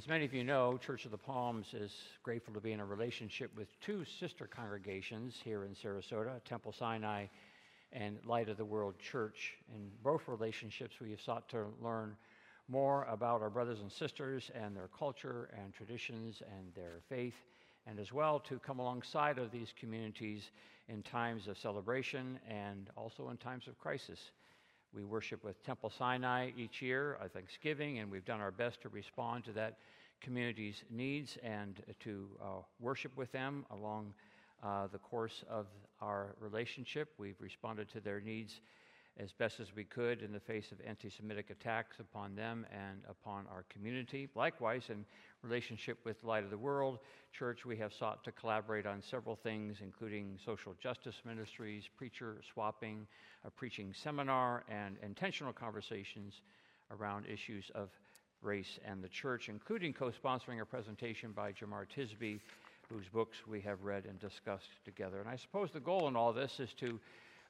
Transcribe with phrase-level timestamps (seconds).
[0.00, 2.84] As many of you know, Church of the Palms is grateful to be in a
[2.86, 7.26] relationship with two sister congregations here in Sarasota, Temple Sinai
[7.92, 9.58] and Light of the World Church.
[9.74, 12.16] In both relationships, we have sought to learn
[12.66, 17.36] more about our brothers and sisters and their culture and traditions and their faith,
[17.86, 20.50] and as well to come alongside of these communities
[20.88, 24.30] in times of celebration and also in times of crisis.
[24.92, 28.88] We worship with Temple Sinai each year at Thanksgiving, and we've done our best to
[28.88, 29.78] respond to that
[30.20, 32.46] community's needs and to uh,
[32.80, 34.12] worship with them along
[34.64, 35.66] uh, the course of
[36.00, 37.10] our relationship.
[37.18, 38.60] We've responded to their needs
[39.20, 43.02] as best as we could in the face of anti Semitic attacks upon them and
[43.08, 44.28] upon our community.
[44.34, 45.04] Likewise, in
[45.42, 46.98] relationship with Light of the World
[47.32, 53.06] Church, we have sought to collaborate on several things, including social justice ministries, preacher swapping,
[53.44, 56.40] a preaching seminar, and intentional conversations
[56.90, 57.90] around issues of
[58.42, 62.40] race and the church, including co sponsoring a presentation by Jemar Tisby
[62.88, 65.20] whose books we have read and discussed together.
[65.20, 66.98] And I suppose the goal in all this is to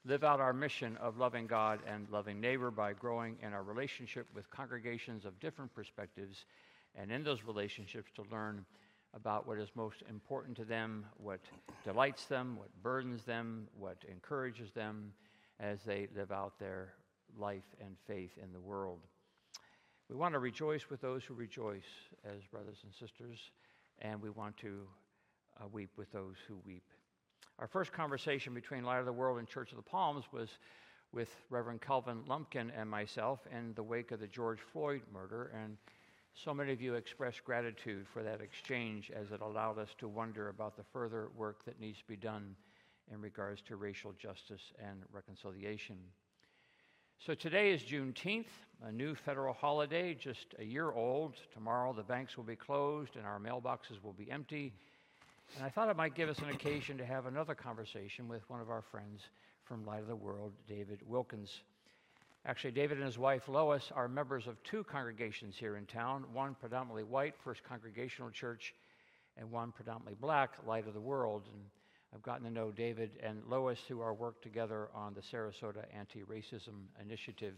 [0.03, 4.27] live out our mission of loving God and loving neighbor by growing in our relationship
[4.33, 6.45] with congregations of different perspectives,
[6.95, 8.65] and in those relationships to learn
[9.13, 11.41] about what is most important to them, what
[11.83, 15.13] delights them, what burdens them, what encourages them
[15.59, 16.93] as they live out their
[17.37, 18.99] life and faith in the world.
[20.09, 21.87] We want to rejoice with those who rejoice
[22.25, 23.37] as brothers and sisters,
[23.99, 24.87] and we want to
[25.61, 26.83] uh, weep with those who weep.
[27.61, 30.49] Our first conversation between Light of the World and Church of the Palms was
[31.13, 35.77] with Reverend Calvin Lumpkin and myself in the wake of the George Floyd murder, and
[36.33, 40.49] so many of you expressed gratitude for that exchange as it allowed us to wonder
[40.49, 42.55] about the further work that needs to be done
[43.13, 45.97] in regards to racial justice and reconciliation.
[47.19, 48.49] So today is Juneteenth,
[48.83, 51.35] a new federal holiday, just a year old.
[51.53, 54.73] Tomorrow the banks will be closed and our mailboxes will be empty.
[55.55, 58.61] And I thought it might give us an occasion to have another conversation with one
[58.61, 59.21] of our friends
[59.65, 61.61] from Light of the World, David Wilkins.
[62.45, 66.55] Actually, David and his wife Lois are members of two congregations here in town one
[66.55, 68.73] predominantly white, First Congregational Church,
[69.37, 71.43] and one predominantly black, Light of the World.
[71.53, 71.61] And
[72.15, 76.21] I've gotten to know David and Lois through our work together on the Sarasota Anti
[76.23, 77.55] Racism Initiative.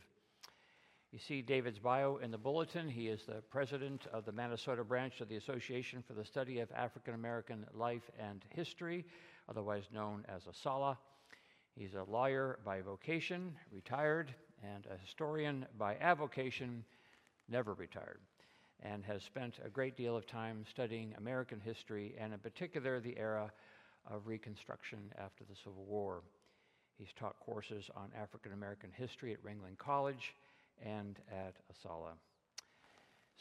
[1.14, 2.90] You see David's bio in the bulletin.
[2.90, 6.72] He is the president of the Manasota branch of the Association for the Study of
[6.72, 9.06] African American Life and History,
[9.48, 10.98] otherwise known as ASALH.
[11.76, 16.84] He's a lawyer by vocation, retired, and a historian by avocation,
[17.48, 18.22] never retired,
[18.82, 23.20] and has spent a great deal of time studying American history and, in particular, the
[23.20, 23.52] era
[24.10, 26.24] of Reconstruction after the Civil War.
[26.98, 30.34] He's taught courses on African American history at Ringling College
[30.82, 32.14] and at ASALH.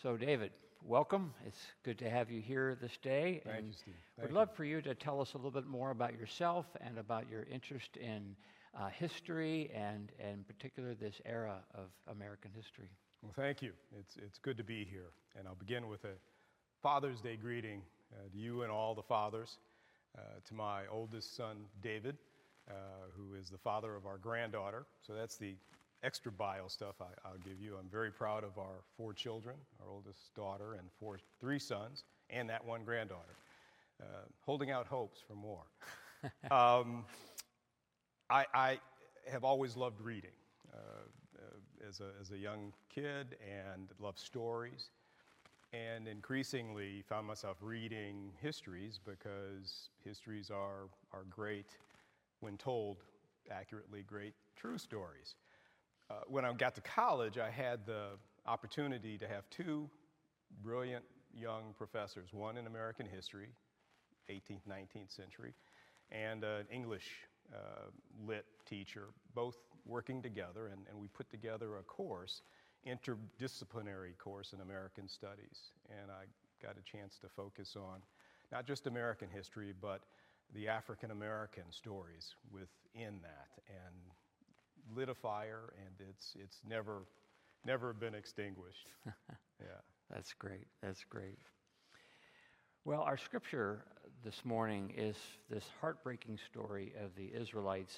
[0.03, 0.51] So, David,
[0.85, 1.33] welcome.
[1.47, 3.41] It's good to have you here this day.
[3.45, 3.95] Thank and you, Steve.
[4.17, 6.99] Thank we'd love for you to tell us a little bit more about yourself and
[6.99, 8.35] about your interest in
[8.79, 12.89] uh, history and, and, in particular, this era of American history.
[13.23, 13.73] Well, thank you.
[13.99, 15.11] It's, it's good to be here.
[15.39, 16.15] And I'll begin with a
[16.83, 17.83] Father's Day greeting
[18.13, 19.59] uh, to you and all the fathers,
[20.19, 22.17] uh, to my oldest son, David,
[22.69, 22.73] uh,
[23.17, 24.87] who is the father of our granddaughter.
[25.07, 25.55] So that's the
[26.03, 27.77] extra bio stuff I, will give you.
[27.79, 32.49] I'm very proud of our four children, our oldest daughter and four, three sons, and
[32.51, 33.37] that one granddaughter.
[34.01, 34.05] Uh,
[34.41, 35.63] holding out hopes for more.
[36.51, 37.05] um,
[38.29, 38.81] I, I,
[39.31, 40.33] have always loved reading
[40.75, 40.79] uh,
[41.39, 44.91] uh, as, a, as a young kid and loved stories.
[45.73, 51.77] And increasingly found myself reading histories because histories are, are great,
[52.41, 52.99] when told
[53.51, 55.37] accurately, great true stories.
[56.11, 58.11] Uh, when I got to college, I had the
[58.47, 59.89] opportunity to have two
[60.63, 61.05] brilliant
[61.35, 63.49] young professors, one in American history,
[64.31, 65.55] 18th, 19th century,
[66.11, 67.09] and an English
[67.55, 67.91] uh,
[68.27, 72.43] lit teacher, both working together, and, and we put together a course,
[72.87, 75.73] interdisciplinary course in American studies.
[75.89, 76.25] And I
[76.63, 78.01] got a chance to focus on
[78.51, 80.03] not just American history, but
[80.55, 83.49] the African American stories within that.
[83.69, 83.95] And
[84.97, 87.03] lit a fire and it's, it's never,
[87.65, 88.89] never been extinguished.
[89.07, 89.81] yeah.
[90.11, 90.67] That's great.
[90.83, 91.39] That's great.
[92.85, 93.85] Well, our scripture
[94.25, 95.17] this morning is
[95.49, 97.95] this heartbreaking story of the Israelites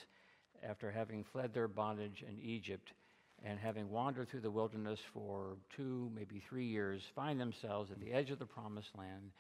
[0.69, 2.93] after having fled their bondage in Egypt
[3.43, 8.13] and having wandered through the wilderness for two, maybe three years, find themselves at the
[8.13, 9.33] edge of the promised land,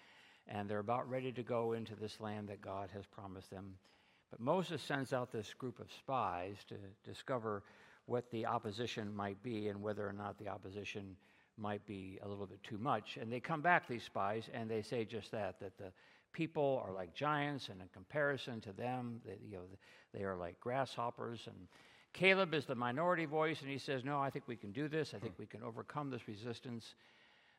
[0.49, 3.77] and they're about ready to go into this land that God has promised them.
[4.34, 6.75] But Moses sends out this group of spies to
[7.08, 7.62] discover
[8.06, 11.14] what the opposition might be and whether or not the opposition
[11.56, 13.16] might be a little bit too much.
[13.16, 15.92] And they come back, these spies, and they say just that, that the
[16.32, 19.62] people are like giants, and in comparison to them, they, you know,
[20.12, 21.46] they are like grasshoppers.
[21.46, 21.69] And
[22.12, 25.14] Caleb is the minority voice, and he says, No, I think we can do this.
[25.14, 26.96] I think we can overcome this resistance.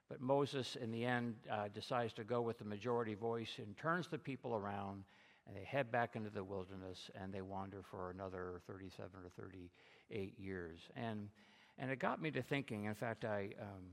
[0.10, 4.10] But Moses, in the end, uh, decides to go with the majority voice and turns
[4.10, 5.06] the people around,
[5.48, 10.34] and they head back into the wilderness and they wander for another 37 or 38
[10.40, 10.80] years.
[10.96, 11.30] And,
[11.78, 12.86] and it got me to thinking.
[12.86, 13.84] In fact, I, um,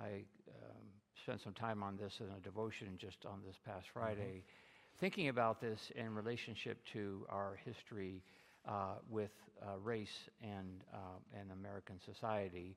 [0.00, 0.86] I um,
[1.22, 4.98] spent some time on this in a devotion just on this past Friday, mm-hmm.
[5.00, 8.22] thinking about this in relationship to our history
[8.68, 9.30] uh, with
[9.62, 12.76] uh, race and, uh, and American society.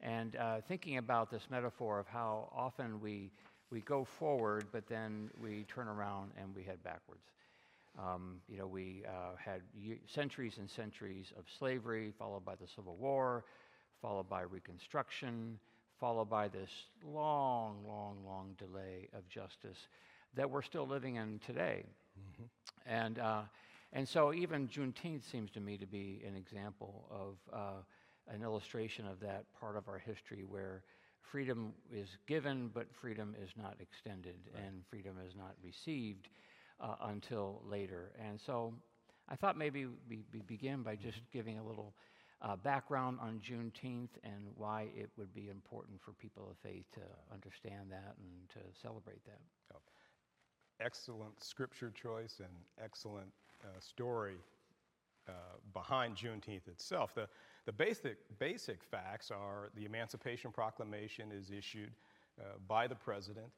[0.00, 3.32] And uh, thinking about this metaphor of how often we,
[3.70, 7.24] we go forward, but then we turn around and we head backwards.
[7.98, 9.62] Um, you know, we uh, had
[10.06, 13.44] centuries and centuries of slavery, followed by the Civil War,
[14.00, 15.58] followed by Reconstruction,
[15.98, 16.70] followed by this
[17.04, 19.88] long, long, long delay of justice
[20.34, 21.84] that we're still living in today.
[22.18, 22.44] Mm-hmm.
[22.86, 23.42] And, uh,
[23.92, 29.06] and so even Juneteenth seems to me to be an example of uh, an illustration
[29.06, 30.82] of that part of our history where
[31.20, 34.62] freedom is given, but freedom is not extended, right.
[34.64, 36.28] and freedom is not received
[36.80, 38.12] uh, until later.
[38.24, 38.74] And so
[39.28, 41.38] I thought maybe we, we begin by just mm-hmm.
[41.38, 41.94] giving a little
[42.40, 47.00] uh, background on Juneteenth and why it would be important for people of faith to
[47.32, 49.40] understand that and to celebrate that.
[49.74, 49.80] Oh,
[50.80, 52.52] excellent scripture choice and
[52.82, 53.32] excellent
[53.64, 54.36] uh, story
[55.28, 55.32] uh,
[55.74, 57.14] behind Juneteenth itself.
[57.14, 57.28] The,
[57.66, 61.90] the basic, basic facts are the Emancipation Proclamation is issued
[62.40, 63.48] uh, by the president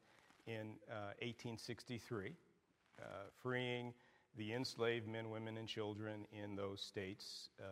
[0.46, 0.74] in
[1.20, 2.32] 1863, uh, uh,
[3.42, 3.92] freeing
[4.36, 7.64] the enslaved men, women, and children in those states uh,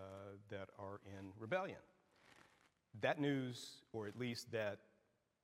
[0.50, 1.78] that are in rebellion.
[3.00, 4.78] That news, or at least that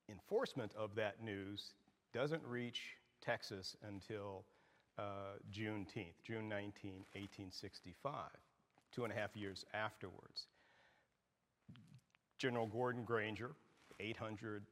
[0.09, 1.73] enforcement of that news,
[2.13, 2.81] doesn't reach
[3.21, 4.45] Texas until
[4.99, 8.13] uh, Juneteenth, June 19, 1865,
[8.93, 10.47] two and a half years afterwards.
[12.39, 13.53] General Gordon Granger,
[14.01, 14.65] 800,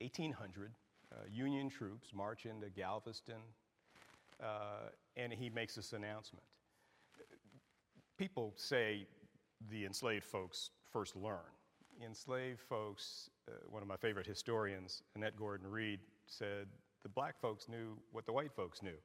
[0.00, 0.72] 1800
[1.12, 3.40] uh, Union troops march into Galveston,
[4.42, 6.44] uh, and he makes this announcement.
[8.18, 9.06] People say
[9.70, 11.38] the enslaved folks first learn.
[12.04, 16.66] Enslaved folks, uh, one of my favorite historians, Annette Gordon Reed, said
[17.02, 18.96] the black folks knew what the white folks knew.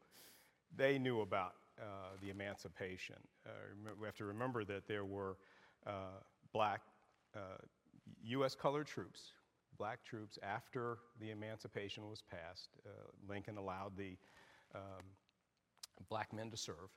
[0.76, 3.16] They knew about uh, the emancipation.
[3.46, 3.50] Uh,
[4.00, 5.38] we have to remember that there were
[5.86, 6.20] uh,
[6.54, 6.82] black
[8.24, 8.56] U.S.
[8.56, 9.34] colored troops,
[9.78, 12.70] black troops, after the emancipation was passed.
[12.86, 12.90] Uh,
[13.28, 14.18] Lincoln allowed the
[14.74, 15.04] um,
[16.04, 16.90] black men to serve.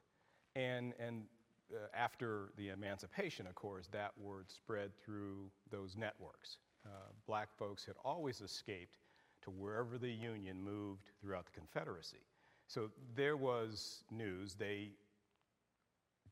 [0.57, 1.25] And, and
[1.73, 6.59] uh, after the emancipation, of course, that word spread through those networks.
[6.87, 6.91] Uh,
[7.27, 8.99] black folks had always escaped
[9.43, 12.25] to wherever the Union moved throughout the Confederacy.
[12.67, 14.55] So there was news.
[14.55, 14.93] They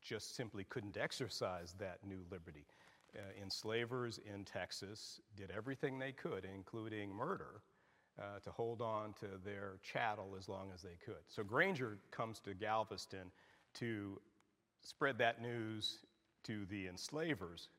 [0.01, 2.65] just simply couldn't exercise that new liberty
[3.15, 7.61] uh, enslavers in Texas did everything they could, including murder,
[8.19, 11.21] uh, to hold on to their chattel as long as they could.
[11.27, 13.31] So Granger comes to Galveston
[13.75, 14.19] to
[14.81, 15.99] spread that news
[16.43, 17.69] to the enslavers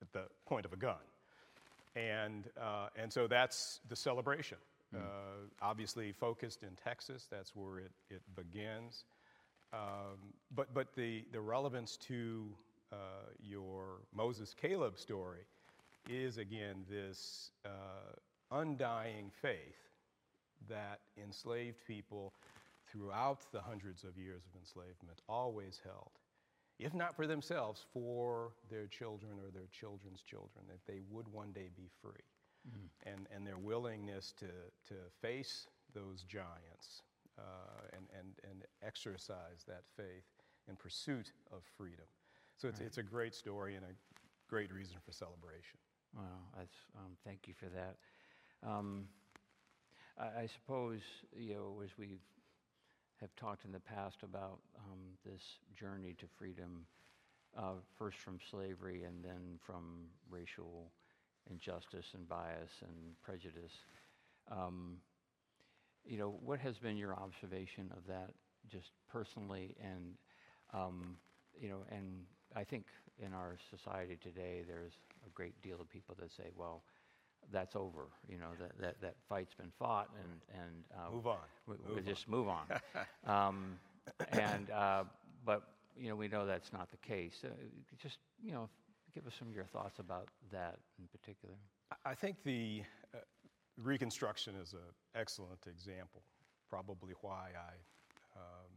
[0.00, 0.96] at the point of a gun.
[1.96, 4.58] And, uh, and so that's the celebration.
[4.94, 5.00] Mm.
[5.60, 9.04] obviously focused in Texas, that's where it, it begins.
[9.72, 12.46] Um, but but the, the relevance to
[12.92, 12.96] uh,
[13.42, 15.40] your Moses Caleb story
[16.08, 18.14] is again this uh,
[18.54, 19.80] undying faith
[20.68, 22.32] that enslaved people
[22.90, 26.12] throughout the hundreds of years of enslavement always held,
[26.78, 31.52] if not for themselves, for their children or their children's children, that they would one
[31.52, 32.12] day be free.
[32.66, 33.10] Mm-hmm.
[33.12, 34.46] And, and their willingness to,
[34.88, 37.02] to face those giants
[37.38, 37.42] uh,
[37.92, 40.24] and, and, and exercise that faith
[40.66, 42.06] in pursuit of freedom.
[42.56, 42.86] So it's, right.
[42.86, 43.94] it's a great story and a
[44.48, 45.78] great reason for celebration.
[46.16, 46.24] Well,
[46.56, 47.96] that's, um, thank you for that.
[48.66, 49.04] Um,
[50.18, 51.00] I, I, suppose,
[51.36, 52.18] you know, as we
[53.20, 55.42] have talked in the past about um, this
[55.78, 56.86] journey to freedom,
[57.56, 60.90] uh, first from slavery and then from racial
[61.50, 63.72] injustice and bias and prejudice.
[64.50, 64.96] Um,
[66.06, 68.30] you know, what has been your observation of that
[68.70, 70.14] just personally and,
[70.72, 71.16] um,
[71.60, 72.24] you know, and
[72.56, 72.86] I think
[73.18, 74.92] in our society today, there's
[75.26, 76.82] a great deal of people that say, well,
[77.52, 78.08] that's over.
[78.28, 81.36] You know, that, that, that fight's been fought and, and uh, move on.
[81.66, 82.66] We, we we'll just move on.
[83.26, 83.78] um,
[84.30, 85.04] and, uh,
[85.44, 85.62] but,
[85.96, 87.42] you know, we know that's not the case.
[87.44, 87.48] Uh,
[88.00, 88.68] just, you know,
[89.14, 91.54] give us some of your thoughts about that in particular.
[92.04, 92.82] I think the,
[93.14, 93.18] uh,
[93.82, 94.78] Reconstruction is an
[95.16, 96.22] excellent example,
[96.70, 98.70] probably why I um,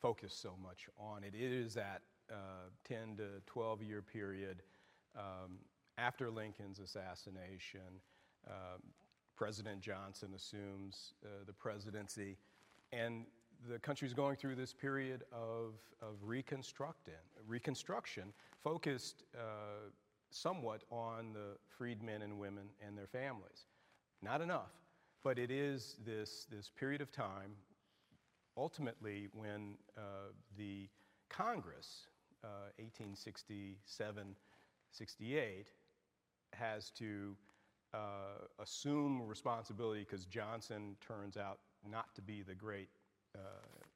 [0.00, 1.34] focus so much on it.
[1.34, 4.62] It is that uh, 10 to 12 year period
[5.16, 5.58] um,
[5.96, 7.80] after Lincoln's assassination.
[9.36, 12.36] President Johnson assumes uh, the presidency,
[12.92, 13.24] and
[13.68, 17.14] the country's going through this period of, of reconstruction
[18.62, 19.90] focused uh,
[20.30, 23.66] somewhat on the freedmen and women and their families.
[24.22, 24.70] Not enough,
[25.24, 27.52] but it is this, this period of time,
[28.56, 30.88] ultimately, when uh, the
[31.28, 32.06] Congress,
[32.44, 34.36] uh, 1867
[34.92, 35.68] 68,
[36.52, 37.34] has to
[37.94, 41.58] uh, assume responsibility because Johnson turns out
[41.88, 42.88] not to be the great
[43.34, 43.38] uh,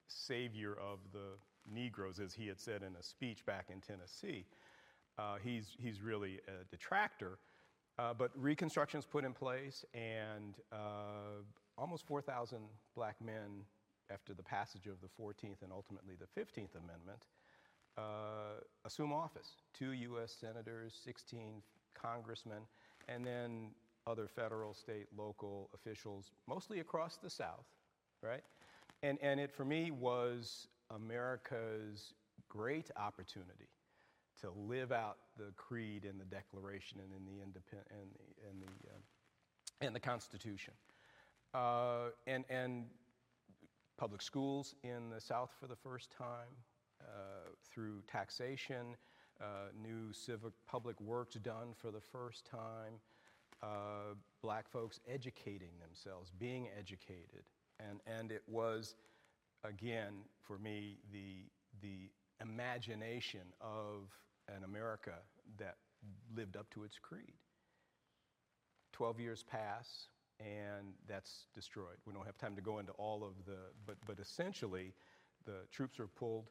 [0.08, 1.38] savior of the
[1.72, 4.46] Negroes, as he had said in a speech back in Tennessee.
[5.18, 7.38] Uh, he's, he's really a detractor.
[7.98, 11.40] Uh, but Reconstruction is put in place, and uh,
[11.78, 12.58] almost 4,000
[12.94, 13.64] black men,
[14.10, 17.26] after the passage of the 14th and ultimately the 15th Amendment,
[17.96, 19.56] uh, assume office.
[19.76, 20.36] Two U.S.
[20.38, 21.62] senators, 16
[22.00, 22.62] congressmen,
[23.08, 23.70] and then
[24.06, 27.66] other federal, state, local officials, mostly across the South,
[28.22, 28.42] right?
[29.02, 32.14] And, and it, for me, was America's
[32.48, 33.68] great opportunity
[34.40, 38.62] to live out the creed and the Declaration and in the, independ- and the, and
[38.62, 40.74] the, uh, and the Constitution.
[41.54, 42.84] Uh, and, and
[43.96, 46.54] public schools in the South for the first time,
[47.00, 48.96] uh, through taxation,
[49.40, 52.94] uh, new civic public works done for the first time,
[53.62, 57.44] uh, black folks educating themselves, being educated.
[57.80, 58.94] And, and it was,
[59.64, 61.44] again, for me, the,
[61.82, 62.10] the
[62.40, 64.10] imagination of
[64.48, 65.14] an America
[65.58, 65.76] that
[66.36, 67.34] lived up to its creed.
[68.92, 70.08] 12 years pass,
[70.40, 71.96] and that's destroyed.
[72.06, 74.94] We don't have time to go into all of the, but, but essentially,
[75.44, 76.48] the troops are pulled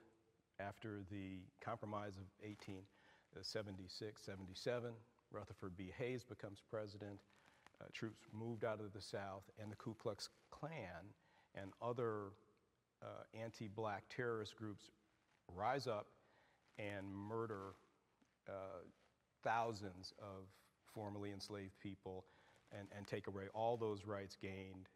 [0.59, 4.91] after the Compromise of 1876 77.
[5.35, 5.91] Rutherford B.
[5.97, 7.19] Hayes becomes president.
[7.81, 11.11] Uh, troops moved out of the South, and the Ku Klux Klan
[11.55, 12.31] and other
[13.03, 14.91] uh, anti black terrorist groups
[15.53, 16.07] rise up
[16.79, 17.73] and murder
[18.47, 18.83] uh,
[19.43, 20.47] thousands of
[20.93, 22.25] formerly enslaved people
[22.77, 24.89] and, and take away all those rights gained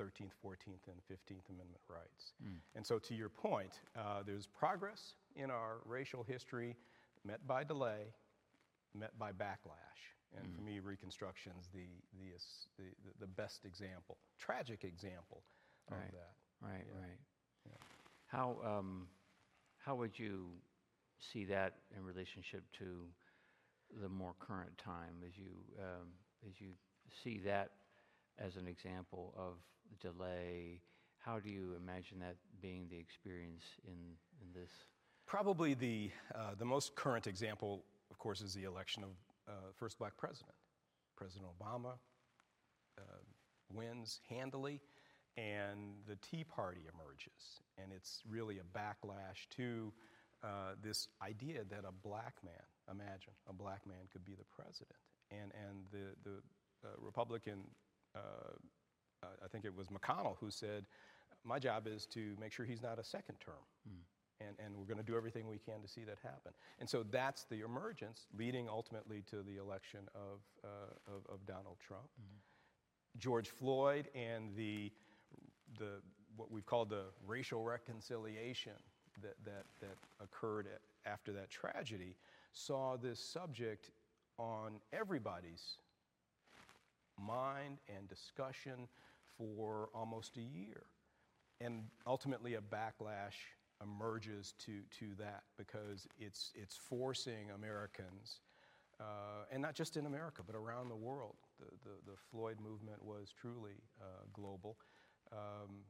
[0.00, 2.32] 13th, 14th, and 15th Amendment rights.
[2.42, 2.56] Mm.
[2.74, 6.76] And so, to your point, uh, there's progress in our racial history
[7.24, 8.06] met by delay,
[8.94, 10.02] met by backlash.
[10.36, 10.56] And mm.
[10.56, 12.32] for me, Reconstruction's the, the,
[12.78, 12.84] the,
[13.20, 15.42] the, best example, tragic example
[15.90, 16.12] of right.
[16.12, 16.66] that.
[16.66, 17.00] Right, yeah.
[17.00, 17.20] right.
[17.66, 17.72] Yeah.
[18.26, 19.08] How, um,
[19.78, 20.46] how would you
[21.32, 23.06] see that in relationship to
[24.00, 26.08] the more current time as you, um,
[26.48, 26.68] as you
[27.22, 27.70] see that
[28.38, 29.54] as an example of
[30.00, 30.80] delay?
[31.18, 33.92] How do you imagine that being the experience in,
[34.40, 34.70] in this?
[35.26, 39.10] Probably the, uh, the most current example, of course, is the election of
[39.48, 40.54] uh, first black president.
[41.16, 41.94] President Obama
[42.98, 43.02] uh,
[43.72, 44.80] wins handily,
[45.36, 47.62] and the Tea Party emerges.
[47.82, 49.92] And it's really a backlash to
[50.44, 52.52] uh, this idea that a black man,
[52.90, 54.98] imagine, a black man could be the president.
[55.30, 56.36] And, and the, the
[56.84, 57.62] uh, Republican,
[58.14, 58.52] uh,
[59.22, 60.84] I think it was McConnell who said,
[61.44, 63.54] My job is to make sure he's not a second term.
[63.88, 64.02] Mm.
[64.46, 66.52] And, and we're going to do everything we can to see that happen.
[66.80, 71.76] And so that's the emergence leading ultimately to the election of, uh, of, of, Donald
[71.86, 72.04] Trump.
[72.20, 73.18] Mm-hmm.
[73.18, 74.90] George Floyd and the,
[75.78, 76.00] the,
[76.36, 78.72] what we've called the racial reconciliation
[79.22, 80.66] that, that, that occurred
[81.06, 82.16] after that tragedy
[82.52, 83.90] saw this subject
[84.38, 85.76] on everybody's
[87.18, 88.88] mind and discussion
[89.36, 90.84] for almost a year.
[91.60, 93.36] And ultimately, a backlash
[93.82, 98.40] emerges to, to that because it's, it's forcing Americans,
[99.00, 101.36] uh, and not just in America, but around the world.
[101.58, 104.76] The, the, the Floyd movement was truly uh, global.
[105.32, 105.84] Um,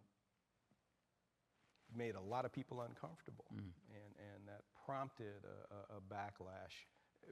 [1.96, 3.58] made a lot of people uncomfortable, mm.
[3.58, 6.87] and, and that prompted a, a, a, backlash.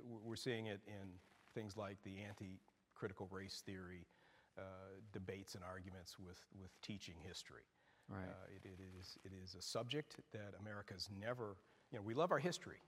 [0.05, 1.09] We're seeing it in
[1.55, 2.61] things like the anti
[2.95, 4.07] critical race theory
[4.59, 4.63] uh,
[5.13, 7.63] debates and arguments with, with teaching history.
[8.11, 8.27] Right.
[8.27, 11.57] Uh, it, it, is, it is a subject that America's never,
[11.93, 12.83] you know, we love our history,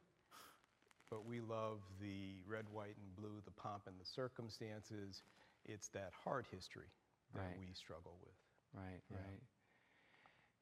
[1.10, 5.22] but we love the red, white, and blue, the pomp and the circumstances.
[5.64, 6.90] It's that hard history
[7.34, 7.58] that right.
[7.58, 8.34] we struggle with.
[8.74, 9.16] Right, yeah.
[9.16, 9.42] right.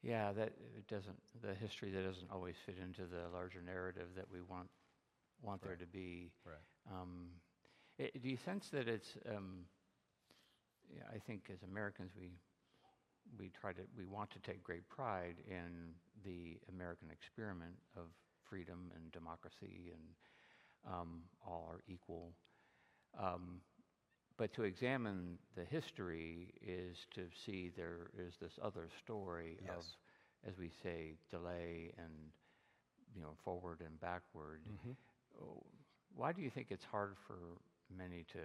[0.02, 4.24] Yeah, that it doesn't the history that doesn't always fit into the larger narrative that
[4.32, 4.68] we want
[5.42, 5.68] want right.
[5.68, 6.30] there to be.
[6.44, 6.90] Right.
[6.90, 7.28] Um,
[7.98, 9.66] it, do you sense that it's um,
[10.94, 12.30] yeah, I think as Americans, we,
[13.38, 15.94] we try to, we want to take great pride in
[16.24, 18.04] the American experiment of
[18.48, 22.32] freedom and democracy and um, all are equal.
[23.18, 23.60] Um,
[24.38, 29.84] but to examine the history is to see there is this other story of,
[30.48, 32.12] as we say, delay and
[33.14, 34.60] you know forward and backward.
[35.40, 35.62] Oh,
[36.16, 37.38] Why do you think it's hard for
[37.96, 38.38] many to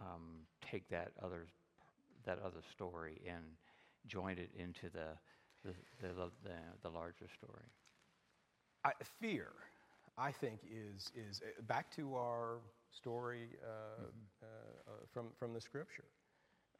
[0.00, 1.46] um, take that other
[2.26, 3.44] that other story and
[4.06, 5.18] join it into the
[5.64, 7.68] the the, the, the larger story?
[8.84, 9.52] I, fear,
[10.16, 14.04] I think, is, is uh, back to our story uh,
[14.42, 16.06] uh, uh, from, from the scripture.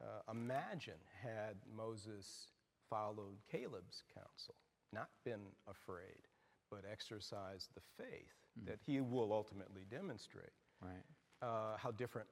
[0.00, 2.46] Uh, imagine had Moses
[2.88, 4.54] followed Caleb's counsel,
[4.94, 6.26] not been afraid,
[6.70, 8.32] but exercised the faith
[8.66, 10.52] that he will ultimately demonstrate.
[10.80, 11.04] Right.
[11.42, 12.28] Uh, how different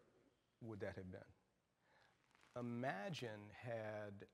[0.62, 1.20] would that have been?
[2.58, 4.26] Imagine had,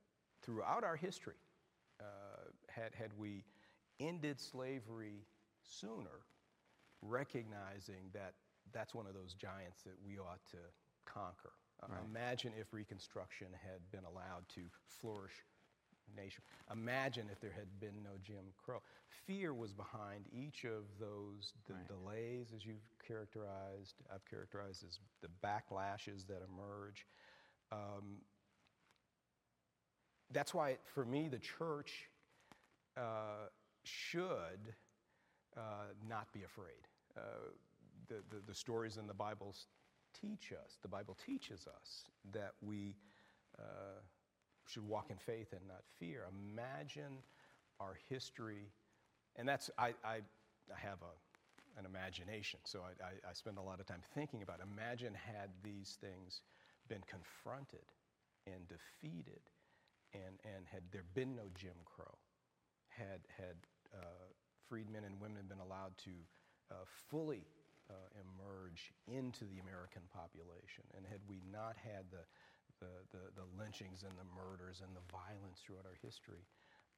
[0.45, 1.37] throughout our history,
[2.01, 2.05] uh,
[2.69, 3.45] had, had we
[4.01, 5.27] ended slavery
[5.63, 6.25] sooner,
[7.03, 8.35] recognizing that
[8.73, 10.59] that's one of those giants that we ought to
[11.07, 11.53] conquer.
[11.83, 12.05] Uh, Right.
[12.05, 15.33] Imagine if Reconstruction had been allowed to flourish
[16.17, 16.43] nation.
[16.71, 18.81] Imagine if there had been no Jim Crow.
[19.27, 21.87] Fear was behind each of those Right.
[21.87, 24.03] delays, as you've characterized.
[24.13, 27.07] I've characterized as the backlashes that emerge.
[27.73, 28.21] Um,
[30.33, 32.09] that's why, for me, the church
[32.97, 33.49] uh,
[33.85, 34.75] should
[35.57, 35.61] uh,
[36.09, 36.89] not be afraid.
[37.17, 37.21] Uh,
[38.09, 39.55] the, the, the stories in the Bible
[40.21, 42.97] teach us, the Bible teaches us that we
[43.59, 44.01] uh,
[44.67, 46.25] should walk in faith and not fear.
[46.53, 47.19] Imagine
[47.81, 48.71] our history,
[49.37, 50.21] and that's, I, I,
[50.73, 54.43] I have a, an imagination, so I, I, I spend a lot of time thinking
[54.43, 54.67] about it.
[54.73, 56.43] Imagine had these things
[56.89, 57.85] been confronted
[58.47, 59.41] and defeated,
[60.15, 62.19] and, and had there been no Jim Crow,
[62.89, 63.59] had, had
[63.93, 64.31] uh,
[64.69, 66.15] freedmen and women been allowed to
[66.71, 67.45] uh, fully
[67.91, 72.25] uh, emerge into the American population, and had we not had the,
[72.81, 76.47] the, the, the lynchings and the murders and the violence throughout our history,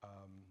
[0.05, 0.47] um,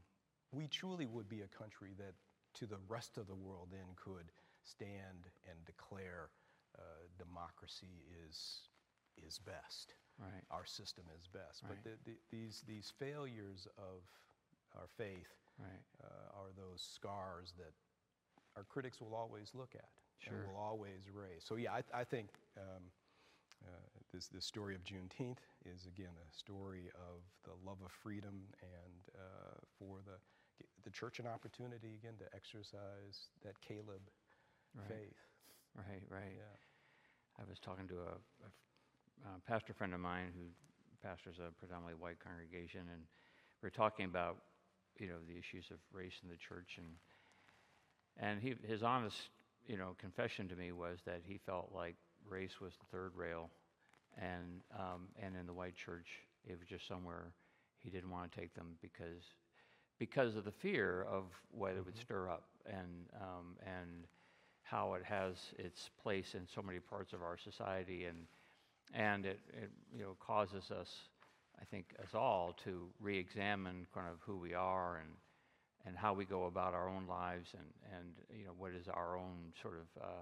[0.51, 2.17] we truly would be a country that
[2.59, 4.31] to the rest of the world then could
[4.63, 6.29] stand and declare
[6.75, 8.67] uh, democracy is,
[9.25, 10.43] is best Right.
[10.51, 11.63] our system is best.
[11.63, 11.75] Right.
[11.83, 14.03] But the, the, these, these failures of
[14.75, 15.83] our faith Right.
[16.03, 17.71] uh, are those scars that
[18.57, 20.35] our critics will always look at Sure.
[20.39, 21.43] and will always raise.
[21.43, 22.83] So, yeah, I, I think um,
[23.65, 23.69] uh,
[24.13, 29.15] this, this story of Juneteenth is, again, a story of the love of freedom and
[29.15, 30.15] uh, for the,
[30.83, 34.01] the church an opportunity, again, to exercise that Caleb
[34.75, 34.87] Right.
[34.87, 35.19] faith.
[35.75, 36.03] Right.
[36.09, 36.35] Right.
[36.35, 37.39] Yeah.
[37.39, 38.49] I was talking to a, a
[39.23, 40.45] uh, pastor friend of mine who
[41.05, 43.01] pastors a predominantly white congregation, and
[43.61, 44.37] we are talking about,
[44.99, 46.87] you know, the issues of race in the church, and
[48.17, 49.17] and he, his honest,
[49.67, 51.95] you know, confession to me was that he felt like
[52.27, 53.49] race was the third rail,
[54.17, 56.07] and um, and in the white church,
[56.45, 57.31] it was just somewhere
[57.83, 59.23] he didn't want to take them because
[59.99, 64.07] because of the fear of what it would stir up and um, and
[64.63, 68.17] how it has its place in so many parts of our society and
[68.93, 70.89] and it, it you know causes us
[71.61, 75.09] I think us all to re-examine kind of who we are and
[75.85, 77.67] and how we go about our own lives and
[77.97, 80.21] and you know what is our own sort of uh,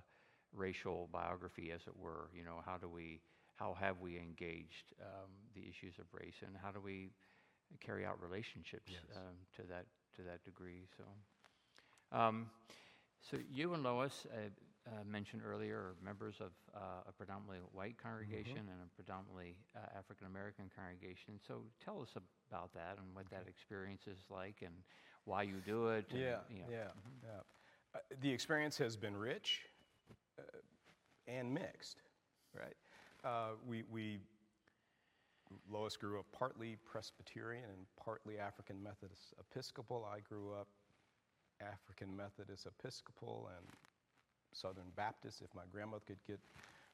[0.54, 3.22] racial biography as it were you know how do we
[3.56, 7.12] how have we engaged um, the issues of race and how do we
[7.80, 9.02] carry out relationships Yes.
[9.16, 11.04] um, to that to that degree so
[12.18, 12.48] um,
[13.22, 14.50] so you and Lois uh,
[14.88, 19.98] uh, mentioned earlier are members of uh, a predominantly white congregation and a predominantly uh,
[19.98, 21.40] African American congregation.
[21.48, 22.16] So tell us
[22.52, 24.74] about that and what that experience is like and
[25.26, 26.06] why you do it.
[26.12, 26.66] and, Yeah, you know.
[26.70, 26.92] yeah,
[27.24, 27.40] yeah.
[27.96, 29.62] Uh, the experience has been rich
[30.38, 30.44] uh,
[31.28, 32.02] and mixed,
[32.54, 32.76] right?
[33.24, 34.20] Uh, we, we,
[35.72, 40.06] Lois grew up partly Presbyterian and partly African Methodist Episcopal.
[40.12, 40.68] I grew up
[41.62, 43.68] African Methodist Episcopal and
[44.56, 46.40] Southern Baptist, if my grandmother could get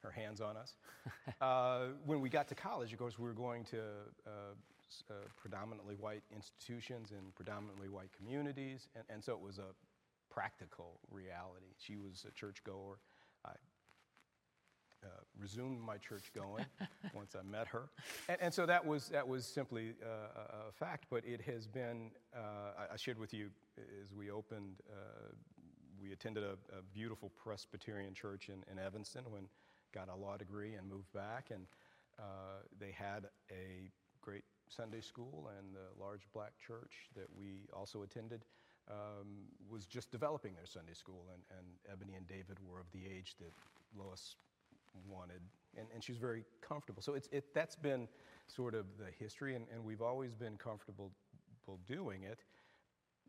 [0.01, 0.75] her hands on us.
[1.41, 3.79] uh, when we got to college, of course, we were going to
[4.25, 4.29] uh,
[5.09, 9.73] uh, predominantly white institutions in predominantly white communities, and, and so it was a
[10.33, 11.67] practical reality.
[11.77, 12.97] She was a churchgoer.
[13.45, 13.51] I
[15.03, 15.07] uh,
[15.39, 16.65] resumed my church going
[17.13, 17.89] once I met her,
[18.27, 21.05] and, and so that was that was simply uh, a, a fact.
[21.09, 22.11] But it has been.
[22.35, 22.39] Uh,
[22.89, 23.49] I, I shared with you
[24.01, 24.75] as we opened.
[26.01, 29.43] We attended a, a beautiful Presbyterian church in, in Evanston when
[29.93, 31.65] got a law degree and moved back, and
[32.17, 33.89] uh, they had a
[34.21, 38.45] great Sunday school, and the large black church that we also attended
[38.89, 43.05] um, was just developing their Sunday school, and, and Ebony and David were of the
[43.05, 43.51] age that
[43.97, 44.35] Lois
[45.07, 45.41] wanted,
[45.77, 47.01] and, and she was very comfortable.
[47.01, 48.07] So it's, it, that's been
[48.47, 51.11] sort of the history, and, and we've always been comfortable
[51.87, 52.39] doing it.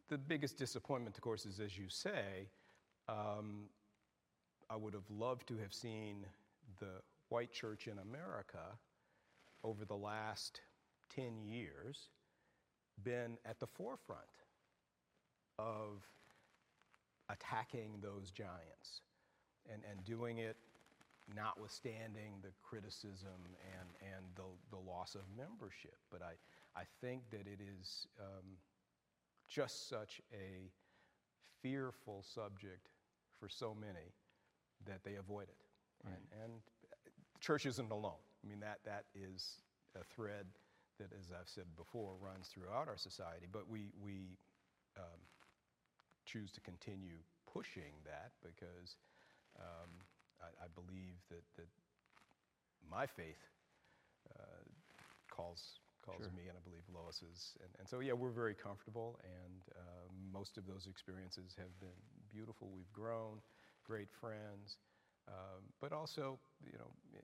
[0.09, 2.48] The biggest disappointment, of course, is as you say,
[3.11, 3.64] um,
[4.70, 6.25] I would have loved to have seen
[6.79, 8.79] the white church in America
[9.64, 10.61] over the last
[11.14, 12.09] 10 years
[13.03, 14.20] been at the forefront
[15.59, 16.07] of
[17.29, 19.03] attacking those giants
[19.73, 20.57] and, and doing it
[21.37, 23.38] notwithstanding the criticism
[23.79, 25.96] and, and the, the loss of membership.
[26.11, 28.57] But I, I think that it is um,
[29.49, 30.70] just such a
[31.62, 32.88] fearful subject
[33.40, 34.12] for so many
[34.87, 35.57] that they avoid it.
[36.05, 36.14] Right.
[36.14, 36.53] And, and
[37.05, 38.20] the church isn't alone.
[38.44, 39.61] I mean, that, that is
[39.98, 40.46] a thread
[40.98, 43.46] that, as I've said before, runs throughout our society.
[43.50, 44.37] But we, we
[44.96, 45.20] um,
[46.24, 47.18] choose to continue
[47.53, 48.96] pushing that because
[49.59, 49.90] um,
[50.40, 51.68] I, I, believe that, that
[52.88, 53.40] my faith
[54.38, 54.62] uh,
[55.35, 56.33] calls calls sure.
[56.33, 57.57] me, and I believe Lois's.
[57.61, 62.00] And, and so, yeah, we're very comfortable, and uh, most of those experiences have been
[62.32, 62.70] beautiful.
[62.74, 63.40] We've grown,
[63.84, 64.78] great friends,
[65.28, 67.20] um, but also, you know, eh,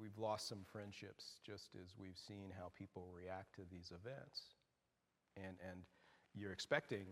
[0.00, 4.54] we've lost some friendships just as we've seen how people react to these events.
[5.36, 5.82] And, and
[6.34, 7.06] you're expecting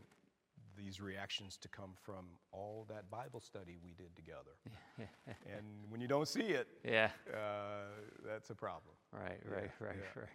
[0.77, 4.57] these reactions to come from all that Bible study we did together.
[5.47, 7.91] and when you don't see it, yeah, uh,
[8.27, 8.95] that's a problem.
[9.13, 10.23] Right, right, yeah, right, yeah.
[10.23, 10.29] right.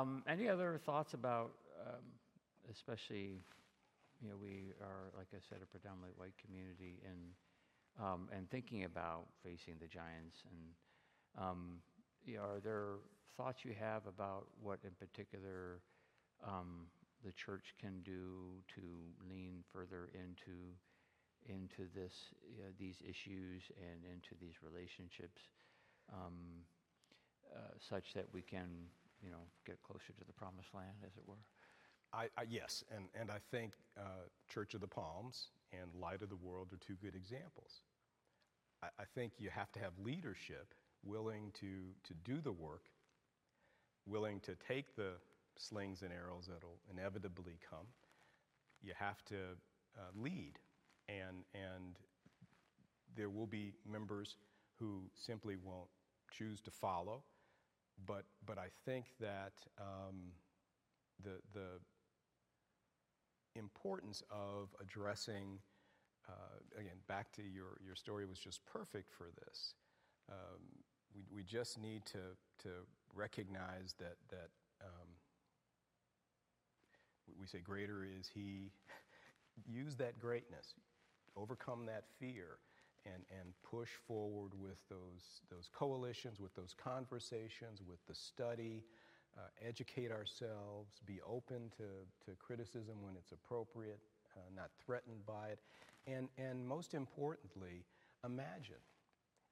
[0.00, 1.52] Um, any other thoughts about,
[1.86, 2.02] um,
[2.70, 3.42] especially,
[4.22, 7.20] you know, we are, like I said, a predominantly white community, and
[8.00, 10.62] um, and thinking about facing the giants, and
[11.38, 11.80] um,
[12.24, 13.00] you know, are there
[13.36, 15.80] thoughts you have about what, in particular,
[16.46, 16.88] um,
[17.24, 18.82] the church can do to
[19.28, 20.72] lean further into
[21.48, 25.42] into this you know, these issues and into these relationships,
[26.12, 26.64] um,
[27.54, 28.90] uh, such that we can
[29.22, 31.40] you know, get closer to the promised land, as it were?
[32.16, 36.30] I, I, yes, and, and I think uh, Church of the Palms and Light of
[36.30, 37.82] the World are two good examples.
[38.82, 40.74] I, I think you have to have leadership
[41.04, 41.66] willing to,
[42.04, 42.86] to do the work,
[44.06, 45.12] willing to take the
[45.58, 47.86] slings and arrows that'll inevitably come.
[48.82, 49.36] You have to
[49.96, 50.58] uh, lead,
[51.08, 51.98] and, and
[53.14, 54.36] there will be members
[54.78, 55.88] who simply won't
[56.30, 57.22] choose to follow
[58.04, 60.32] but, but I think that um,
[61.22, 61.80] the, the
[63.56, 65.58] importance of addressing,
[66.28, 69.74] uh, again, back to your, your story was just perfect for this.
[70.30, 70.60] Um,
[71.14, 72.18] we, we just need to,
[72.62, 72.68] to
[73.14, 74.50] recognize that, that
[74.82, 75.08] um,
[77.40, 78.70] we say greater is he.
[79.66, 80.74] Use that greatness,
[81.34, 82.58] overcome that fear,
[83.06, 88.84] and, and push forward with those, those coalitions, with those conversations, with the study,
[89.36, 91.84] uh, educate ourselves, be open to,
[92.24, 94.00] to criticism when it's appropriate,
[94.36, 95.60] uh, not threatened by it,
[96.06, 97.84] and, and most importantly,
[98.24, 98.82] imagine.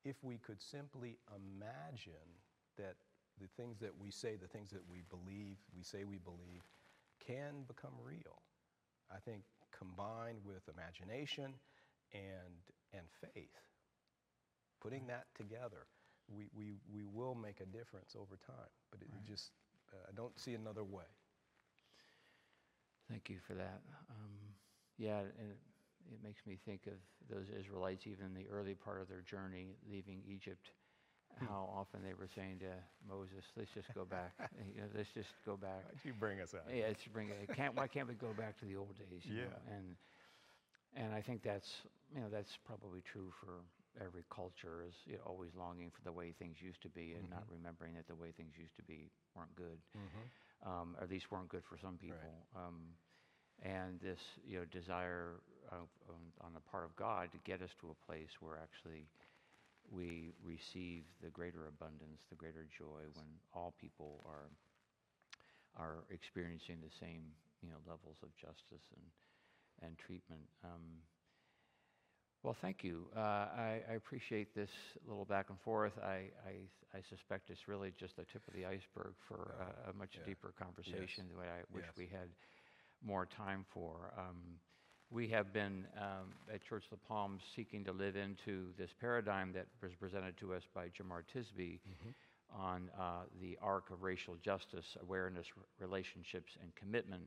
[0.05, 2.29] If we could simply imagine
[2.77, 2.97] that
[3.40, 6.62] the things that we say, the things that we believe, we say we believe,
[7.27, 8.42] can become real.
[9.11, 9.42] I think
[9.77, 11.55] combined with imagination
[12.12, 12.55] and
[12.92, 13.59] and faith.
[14.81, 15.88] Putting that together,
[16.29, 18.70] we, we, we will make a difference over time.
[18.90, 19.27] But it right.
[19.27, 19.51] just,
[20.09, 21.05] I don't see another way.
[23.11, 23.81] Thank you for that.
[24.11, 24.33] Um,
[24.99, 25.59] yeah, and it,
[26.13, 26.97] it, makes me think of
[27.29, 30.71] those Israelites, even in the early part of their journey, leaving Egypt,
[31.39, 31.47] hmm.
[31.47, 32.73] how often they were saying to
[33.07, 34.33] Moses, "Let's just go back.
[34.75, 36.65] you know, let's just go back." Why'd you bring us out?
[36.73, 37.55] Yeah, let's bring it.
[37.55, 39.23] Can't, why can't we go back to the old days?
[39.25, 39.45] yeah.
[39.45, 39.77] Know?
[39.77, 39.97] And
[40.97, 41.69] and I think that's
[42.15, 43.61] you know that's probably true for
[44.01, 47.25] every culture is you know, always longing for the way things used to be and
[47.25, 47.39] mm-hmm.
[47.39, 50.25] not remembering that the way things used to be weren't good, mm-hmm.
[50.67, 52.19] um, or at least weren't good for some people.
[52.19, 52.67] Right.
[52.67, 52.95] Um,
[53.63, 55.39] and this you know desire
[55.71, 55.87] of,
[56.43, 59.07] on the part of God to get us to a place where actually
[59.91, 64.51] we receive the greater abundance, the greater joy when all people are
[65.77, 67.23] are experiencing the same
[67.63, 69.07] you know levels of justice and
[69.83, 70.43] and treatment.
[70.63, 71.03] Um,
[72.45, 73.07] well, thank you.
[73.17, 74.69] Uh, I, I, appreciate this
[75.09, 75.95] little back and forth.
[76.03, 76.61] I, I,
[76.95, 80.27] I, suspect it's really just the tip of the iceberg for a, a much yeah.
[80.27, 81.39] deeper conversation yes.
[81.41, 81.97] that I wish yes.
[81.97, 82.29] we had
[83.03, 84.13] more time for.
[84.19, 84.61] Um,
[85.11, 89.53] we have been um, at Church of the Palms seeking to live into this paradigm
[89.55, 91.81] that was presented to us by Jemar Tisby
[92.55, 97.23] on uh, the arc of racial justice, awareness, r- relationships, and commitment.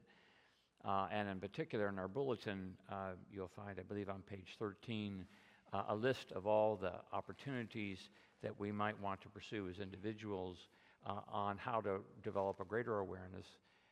[0.86, 5.26] Uh, and in particular, in our bulletin, uh, you'll find, I believe, on page 13,
[5.74, 8.10] uh, a list of all the opportunities
[8.42, 10.58] that we might want to pursue as individuals
[11.06, 13.46] uh, on how to develop a greater awareness,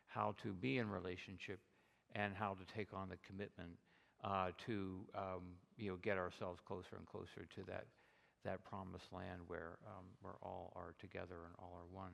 [0.08, 1.60] how to be in relationship,
[2.16, 3.72] and how to take on the commitment
[4.24, 5.44] uh, to um,
[5.78, 7.86] you know get ourselves closer and closer to that
[8.44, 12.14] that promised land where um, where all are together and all are one.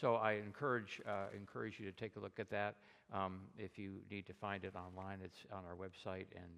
[0.00, 2.76] So I encourage uh, encourage you to take a look at that.
[3.12, 6.50] Um, if you need to find it online, it's on our website, and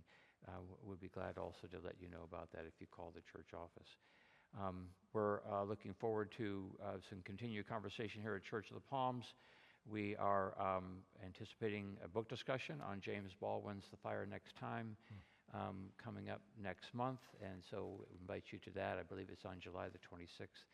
[0.47, 0.53] uh,
[0.87, 3.49] we'd be glad also to let you know about that if you call the church
[3.55, 3.89] office.
[4.61, 8.89] Um, we're uh, looking forward to uh, some continued conversation here at Church of the
[8.89, 9.25] Palms.
[9.91, 14.97] We are um, anticipating a book discussion on James Baldwin's The Fire Next Time
[15.53, 18.97] um, coming up next month, and so we invite you to that.
[18.99, 20.65] I believe it's on July the 26th.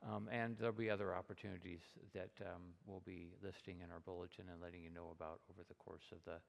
[0.00, 1.80] Um, and there'll be other opportunities
[2.14, 5.74] that um, we'll be listing in our bulletin and letting you know about over the
[5.74, 6.40] course of the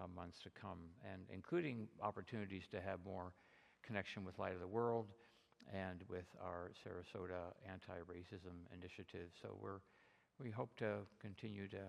[0.00, 3.32] uh, months to come, and including opportunities to have more
[3.86, 5.06] connection with Light of the World
[5.72, 9.30] and with our Sarasota anti-racism initiative.
[9.40, 9.80] So we're
[10.42, 11.84] we hope to continue to,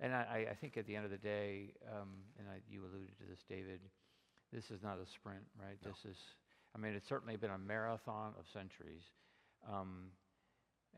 [0.00, 3.16] and I, I- think at the end of the day, um, and I, you alluded
[3.18, 3.80] to this, David,
[4.52, 5.76] this is not a sprint, right?
[5.84, 5.90] No.
[5.92, 6.18] This is,
[6.74, 9.02] I mean, it's certainly been a marathon of centuries.
[9.72, 10.10] Um,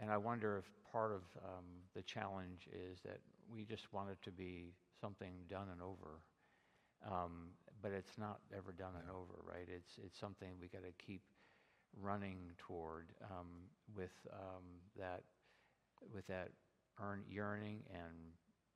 [0.00, 3.18] and I wonder if part of um, the challenge is that
[3.52, 6.20] we just want it to be something done and over.
[7.06, 7.50] Um,
[7.82, 9.68] but it's not ever done and over, right?
[9.68, 11.22] It's, it's something we got to keep
[12.00, 14.64] running toward um, with um,
[14.98, 15.22] that,
[16.12, 16.50] with that
[17.00, 18.14] earn, yearning and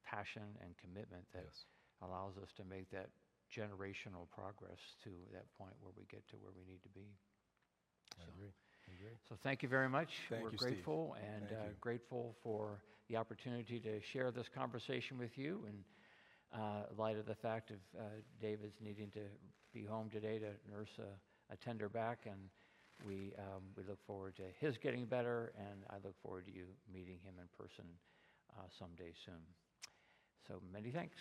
[0.04, 1.64] passion and commitment that Yes.
[2.02, 3.11] allows us to make that
[3.50, 7.09] generational progress to that point where we get to where we need to be.
[8.18, 8.52] I So- agree.
[9.29, 10.09] So thank you very much.
[10.29, 10.68] Thank We're you, Steve.
[10.70, 16.59] grateful and Thank uh, grateful for the opportunity to share this conversation with you in
[16.59, 18.03] uh, light of the fact of uh,
[18.40, 19.20] David's needing to
[19.72, 22.38] be home today to nurse a, a tender back and
[23.07, 26.64] we, um, we look forward to his getting better and I look forward to you
[26.92, 27.85] meeting him in person
[28.59, 29.40] uh, someday soon.
[30.48, 31.16] So many thanks.